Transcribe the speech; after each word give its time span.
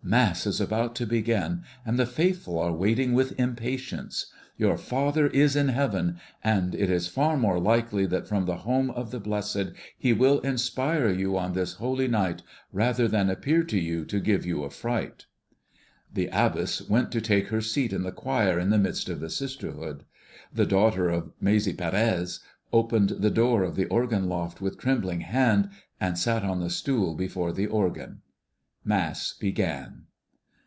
Mass 0.00 0.46
is 0.46 0.60
about 0.60 0.94
to 0.94 1.06
begin, 1.06 1.64
and 1.84 1.98
the 1.98 2.06
faithful 2.06 2.56
are 2.58 2.72
waiting 2.72 3.12
with 3.14 3.38
impatience. 3.38 4.26
Your 4.56 4.78
father 4.78 5.26
is 5.26 5.56
in 5.56 5.68
heaven; 5.68 6.18
and 6.42 6.72
it 6.74 6.88
is 6.88 7.08
far 7.08 7.36
more 7.36 7.58
likely 7.58 8.06
that 8.06 8.26
from 8.28 8.46
the 8.46 8.58
home 8.58 8.90
of 8.90 9.10
the 9.10 9.18
blessed 9.18 9.72
he 9.98 10.12
will 10.12 10.38
inspire 10.40 11.10
you 11.10 11.36
on 11.36 11.52
this 11.52 11.74
holy 11.74 12.06
night 12.06 12.42
rather 12.72 13.08
than 13.08 13.28
appear 13.28 13.64
to 13.64 13.78
you 13.78 14.04
to 14.04 14.20
give 14.20 14.46
you 14.46 14.62
a 14.62 14.70
fright." 14.70 15.26
The 16.14 16.28
abbess 16.32 16.88
went 16.88 17.10
to 17.12 17.20
take 17.20 17.48
her 17.48 17.60
seat 17.60 17.92
in 17.92 18.04
the 18.04 18.12
choir 18.12 18.58
in 18.58 18.70
the 18.70 18.78
midst 18.78 19.08
of 19.08 19.18
the 19.18 19.28
sisterhood. 19.28 20.04
The 20.54 20.64
daughter 20.64 21.10
of 21.10 21.32
Maese 21.40 21.66
Pérez 21.72 22.38
opened 22.72 23.10
the 23.18 23.30
door 23.32 23.64
of 23.64 23.74
the 23.74 23.86
organ 23.86 24.28
loft 24.28 24.60
with 24.60 24.78
trembling 24.78 25.22
hand, 25.22 25.70
and 26.00 26.16
sat 26.16 26.44
on 26.44 26.60
the 26.60 26.70
stool 26.70 27.14
before 27.16 27.52
the 27.52 27.66
organ. 27.66 28.20
Mass 28.84 29.34
began. 29.38 30.04